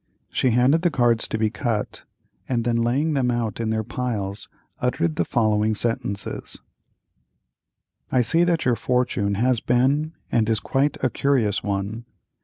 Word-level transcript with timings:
She 0.31 0.49
handed 0.49 0.81
the 0.81 0.89
cards 0.89 1.27
to 1.27 1.37
be 1.37 1.51
cut, 1.51 2.05
and 2.49 2.63
then 2.63 2.77
laying 2.77 3.13
them 3.13 3.29
out 3.29 3.59
in 3.59 3.69
their 3.69 3.83
piles, 3.83 4.49
uttered 4.79 5.15
the 5.15 5.23
following 5.23 5.75
sentences: 5.75 6.57
"I 8.11 8.21
see 8.21 8.43
that 8.45 8.65
your 8.65 8.75
fortune 8.75 9.35
has 9.35 9.59
been 9.59 10.13
and 10.31 10.49
is 10.49 10.59
quite 10.59 10.97
a 11.03 11.11
curious 11.11 11.61
one. 11.61 12.07